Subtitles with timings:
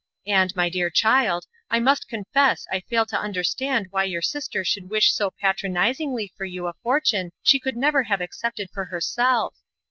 [0.25, 4.89] "And, my dear child, I must confess I fail to understand why your sister should
[4.89, 9.57] wish so patronizingly for you a fortune she would never have accepted for herself.